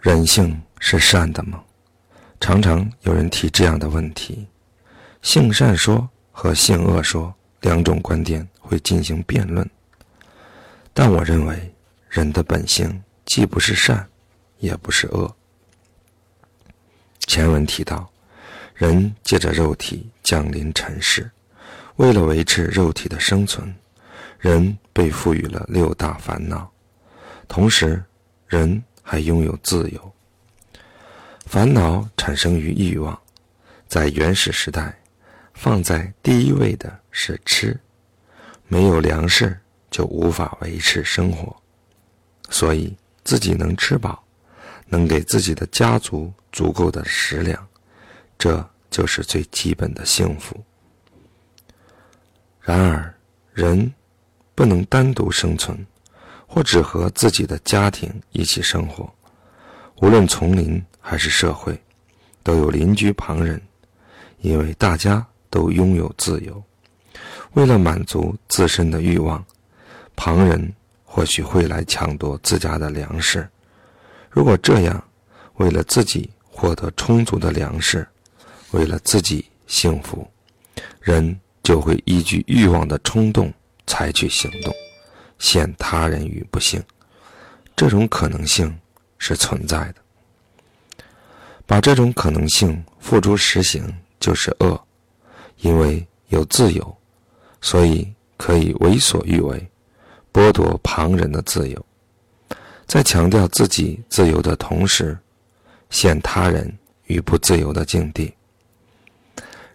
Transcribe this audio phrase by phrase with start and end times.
[0.00, 1.62] 人性是善的吗？
[2.40, 4.46] 常常有人提这样的问题。
[5.20, 9.68] 性善说和性恶说两种观点会进行辩论，
[10.94, 11.74] 但我认为
[12.08, 14.08] 人的本性既不是善，
[14.58, 15.30] 也不是恶。
[17.26, 18.10] 前文提到，
[18.74, 21.30] 人借着肉体降临尘世，
[21.96, 23.72] 为了维持肉体的生存，
[24.38, 26.72] 人被赋予了六大烦恼，
[27.46, 28.02] 同时，
[28.46, 30.12] 人还拥有自由。
[31.44, 33.20] 烦恼产生于欲望，
[33.88, 34.96] 在原始时代。
[35.52, 37.78] 放在第一位的是吃，
[38.68, 39.58] 没有粮食
[39.90, 41.54] 就无法维持生活，
[42.50, 44.24] 所以自己能吃饱，
[44.86, 47.68] 能给自己的家族足够的食粮，
[48.38, 50.64] 这就是最基本的幸福。
[52.60, 53.12] 然而，
[53.52, 53.92] 人
[54.54, 55.84] 不能单独生存，
[56.50, 59.08] 或只和自己的家庭一起生活，
[60.02, 61.80] 无论丛林还是社会，
[62.42, 63.62] 都有邻居旁人，
[64.40, 65.24] 因为大家。
[65.52, 66.62] 都拥有自由。
[67.54, 69.44] 为了满足自身的欲望，
[70.14, 70.72] 旁人
[71.04, 73.48] 或许会来抢夺自家的粮食。
[74.30, 75.02] 如果这样，
[75.56, 78.06] 为了自己获得充足的粮食，
[78.70, 80.24] 为了自己幸福，
[81.00, 83.52] 人就会依据欲望的冲动
[83.88, 84.72] 采取行动，
[85.40, 86.80] 陷他人于不幸。
[87.74, 88.78] 这种可能性
[89.18, 89.94] 是存在的。
[91.66, 94.80] 把这种可能性付诸实行，就是恶。
[95.62, 96.96] 因为有自由，
[97.60, 99.70] 所以可以为所欲为，
[100.32, 101.86] 剥夺旁人的自由。
[102.86, 105.18] 在强调自己自由的同时，
[105.90, 106.72] 陷他人
[107.04, 108.32] 于不自由的境地。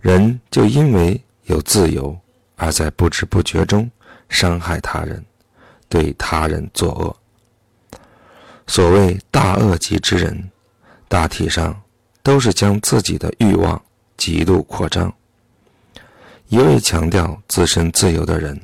[0.00, 2.18] 人就因为有自由，
[2.56, 3.90] 而在不知不觉中
[4.28, 5.24] 伤害他人，
[5.94, 7.16] 对他人作恶。
[8.66, 10.50] 所谓大恶极之人，
[11.06, 11.80] 大体上
[12.20, 13.80] 都是将自己的欲望
[14.16, 15.14] 极度扩张。
[16.48, 18.60] 一味强调自身自由的人，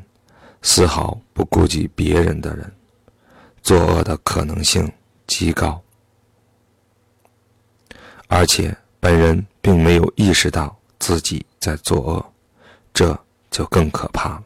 [0.62, 2.72] 丝毫不顾及别人的人，
[3.62, 4.90] 作恶的可能性
[5.28, 5.80] 极高。
[8.26, 12.32] 而且本人并没有意识到自己在作恶，
[12.92, 13.16] 这
[13.52, 14.44] 就更可怕了，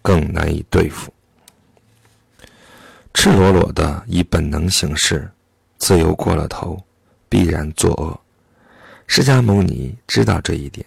[0.00, 1.12] 更难以对付。
[3.20, 5.28] 赤裸裸的以本能行事，
[5.76, 6.80] 自由过了头，
[7.28, 8.20] 必然作恶。
[9.08, 10.86] 释迦牟尼知道这一点，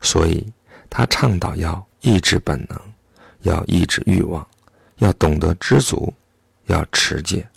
[0.00, 0.52] 所以。
[0.90, 2.76] 他倡导要抑制本能，
[3.42, 4.44] 要抑制欲望，
[4.96, 6.12] 要懂得知足，
[6.66, 7.48] 要持戒，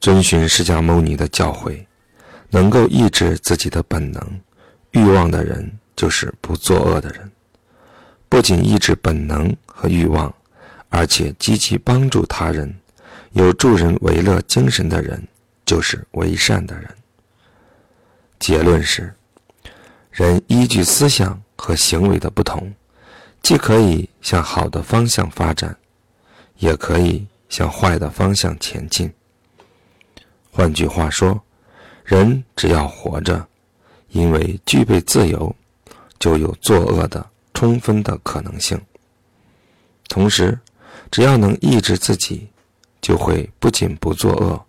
[0.00, 1.84] 遵循释迦牟尼的教诲，
[2.48, 4.40] 能够抑制自己的本能、
[4.92, 7.30] 欲望的人，就是不作恶的人。
[8.30, 10.34] 不仅抑制本能和欲望，
[10.90, 12.78] 而且积极帮助他人，
[13.32, 15.26] 有助人为乐精神的人，
[15.64, 16.94] 就是为善的人。
[18.38, 19.12] 结论是。
[20.10, 22.74] 人依据思想和行为的不同，
[23.42, 25.74] 既可以向好的方向发展，
[26.58, 29.10] 也可以向坏的方向前进。
[30.50, 31.40] 换句话说，
[32.04, 33.46] 人只要活着，
[34.08, 35.54] 因为具备自由，
[36.18, 37.24] 就有作恶的
[37.54, 38.78] 充分的可能性。
[40.08, 40.58] 同时，
[41.10, 42.48] 只要能抑制自己，
[43.00, 44.64] 就会不仅不作恶，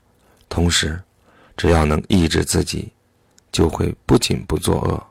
[0.49, 1.01] 同时，
[1.55, 2.91] 只要能抑制自己，
[3.51, 5.07] 就会不仅不作恶。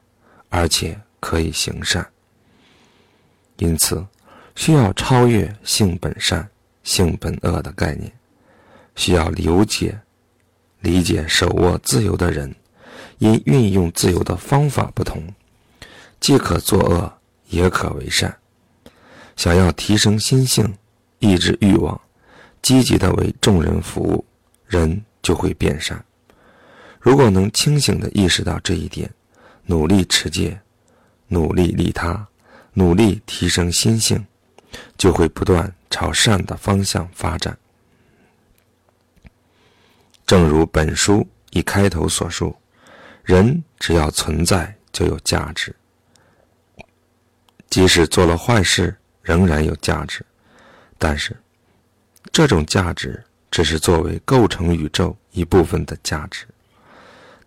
[0.53, 2.05] 而且可以行善，
[3.59, 4.05] 因此
[4.57, 6.51] 需要超越性本善、
[6.83, 8.13] 性本恶的概念，
[8.97, 9.97] 需要理解、
[10.81, 12.53] 理解手握自由的人，
[13.19, 15.33] 因运用自由的方法不同，
[16.19, 17.13] 既可作恶，
[17.49, 18.37] 也可为善。
[19.37, 20.77] 想要提升心性，
[21.21, 21.99] 抑制欲望，
[22.61, 24.25] 积极的为众人服务，
[24.67, 26.05] 人就会变善。
[26.99, 29.09] 如果能清醒的意识到这一点。
[29.67, 30.59] 努力持戒，
[31.29, 32.27] 努力利他，
[32.73, 34.27] 努力提升心性，
[34.99, 37.57] 就会不断朝善的方向发展。
[40.27, 42.57] 正如本书一开头所述，
[43.23, 45.73] 人只要存在就有价值，
[47.69, 50.27] 即使做了坏事仍然有价值，
[51.01, 51.37] 但是
[52.31, 53.21] 这种价值
[53.51, 56.47] 只是作为构成宇宙一部分的价值，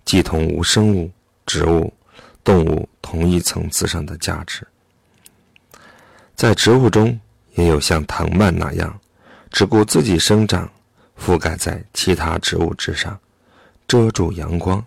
[0.04, 1.10] 即同无生物、
[1.46, 1.94] 植物。
[2.46, 4.68] 动物同一层次上的价值，
[6.36, 7.18] 在植物中
[7.54, 9.00] 也有像藤蔓那样，
[9.50, 10.70] 只顾自己生长，
[11.18, 13.18] 覆盖在其他植物之上，
[13.88, 14.86] 遮住阳光，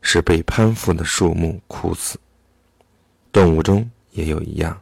[0.00, 2.18] 使被攀附的树木枯死。
[3.30, 4.80] 动物中也有一样，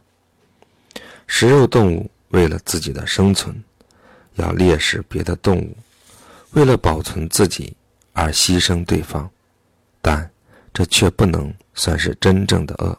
[1.27, 3.63] 食肉动物为了自己的生存，
[4.35, 5.77] 要猎食别的动物，
[6.51, 7.75] 为了保存自己
[8.13, 9.29] 而牺牲对方，
[10.01, 10.29] 但
[10.73, 12.97] 这却不能算是真正的恶。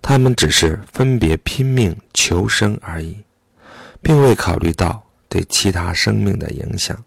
[0.00, 3.16] 他们只是分别拼命求生而已，
[4.00, 7.02] 并未考虑到对其他生命的影响。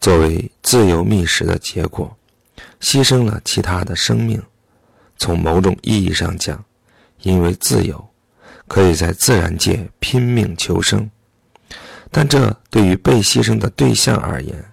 [0.00, 2.14] 作为自由觅食的结果，
[2.80, 4.42] 牺牲了其他的生命。
[5.16, 6.62] 从某种意义上讲，
[7.22, 8.04] 因为自由，
[8.66, 11.10] 可以在自然界拼命求生，
[12.10, 14.64] 但这对于被牺牲的对象而言，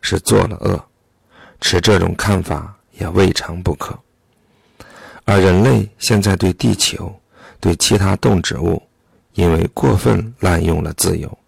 [0.00, 0.84] 是做了恶。
[1.60, 3.98] 持这种看法也未尝不可。
[5.24, 7.18] 而人类现在对地球、
[7.58, 8.82] 对其他动植物，
[9.32, 11.38] 因为过分滥用了自由，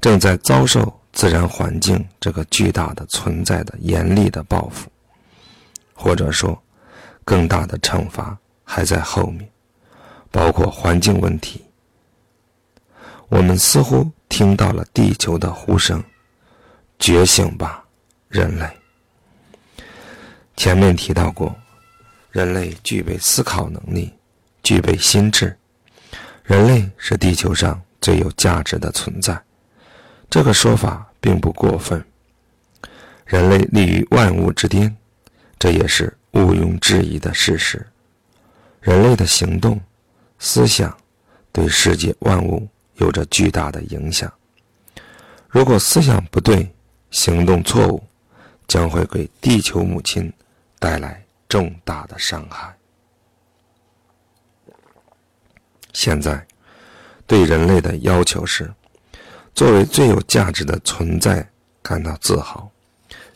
[0.00, 4.90] 正在遭受自然环境这个巨大的存在的严厉的报复，
[5.94, 6.60] 或者说，
[7.24, 9.48] 更大的惩罚还在后面，
[10.30, 11.64] 包括环境问题。
[13.28, 16.02] 我们似乎听到了地球的呼声
[16.98, 17.84] ：“觉醒吧，
[18.28, 18.68] 人类！”
[20.56, 21.54] 前面提到过。
[22.32, 24.14] 人类具备思考能力，
[24.62, 25.58] 具备心智。
[26.44, 29.36] 人类是地球上最有价值的存在，
[30.30, 32.04] 这个说法并不过分。
[33.24, 34.96] 人类立于万物之巅，
[35.58, 37.84] 这也是毋庸置疑的事实。
[38.80, 39.80] 人类的行动、
[40.40, 40.94] 思想
[41.52, 42.66] 对世界万物
[42.96, 44.32] 有着巨大的影响。
[45.48, 46.74] 如果思想不对，
[47.12, 48.02] 行动错误，
[48.66, 50.32] 将会给地球母亲
[50.80, 51.24] 带来。
[51.50, 52.72] 重大的伤害。
[55.92, 56.46] 现在，
[57.26, 58.72] 对人类的要求是，
[59.52, 61.44] 作为最有价值的存在
[61.82, 62.70] 感到自豪，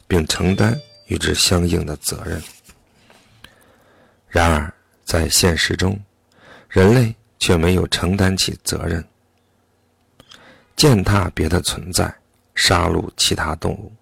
[0.07, 2.41] 并承担与之相应的责任。
[4.29, 4.73] 然而，
[5.05, 6.01] 在现实中，
[6.75, 9.05] 人类却没有承担起责任，
[10.75, 12.13] 践踏别的存在，
[12.57, 13.93] 杀戮其他动物，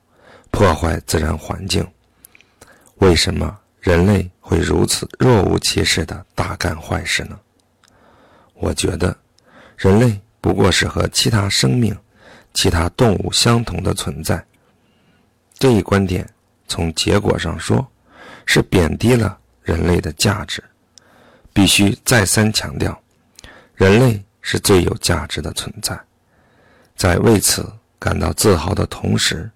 [0.50, 1.86] 破坏自然环境。
[2.94, 3.58] 为什么？
[3.78, 7.38] 人类会如此若无其事的大干坏事呢？
[8.54, 9.14] 我觉得，
[9.76, 11.94] 人类不过是和其他生命、
[12.54, 14.42] 其他动物相同的存在。
[15.58, 16.26] 这一观点
[16.66, 17.86] 从结果上说，
[18.46, 20.64] 是贬低了人类的价值。
[21.52, 22.99] 必须再三强调，
[23.75, 25.99] 人类是最有价值的存在。
[26.96, 29.50] 在为此感到自豪的同时，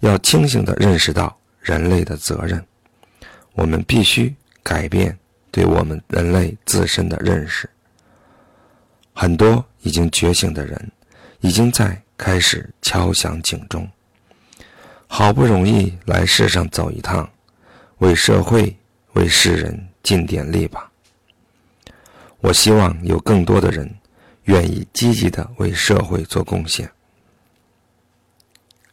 [0.00, 2.64] 要清醒地认识到人类的责任。
[3.54, 5.18] 我们必须改变
[5.50, 7.68] 对我们人类自身的认识。
[9.12, 10.92] 很多已经觉醒的人，
[11.40, 13.88] 已经在开始敲响警钟。
[15.06, 17.28] 好不容易来世上走一趟，
[17.98, 18.74] 为社会、
[19.12, 20.90] 为世人尽点力吧。
[22.42, 23.90] 我希望有更多的人
[24.44, 26.90] 愿意积极的为社会做贡献。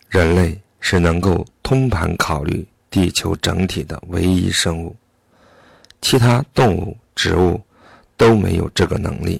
[0.07, 2.65] 人类是能够通盘考虑。
[2.91, 4.95] 地球整体的唯一生物，
[6.01, 7.61] 其他动物、植物
[8.17, 9.39] 都没有这个能力。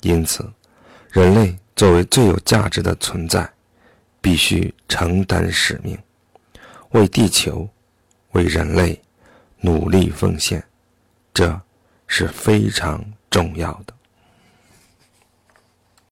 [0.00, 0.50] 因此，
[1.10, 3.46] 人类作为最有价值的存在，
[4.22, 5.98] 必须承担使命，
[6.92, 7.68] 为地球、
[8.32, 8.98] 为人类
[9.60, 10.64] 努力奉献，
[11.34, 11.60] 这
[12.08, 13.94] 是非常重要的。